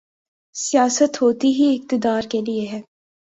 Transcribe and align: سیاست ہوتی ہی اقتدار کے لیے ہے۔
سیاست 0.55 1.21
ہوتی 1.21 1.47
ہی 1.47 1.75
اقتدار 1.75 2.21
کے 2.29 2.41
لیے 2.41 2.67
ہے۔ 2.67 2.81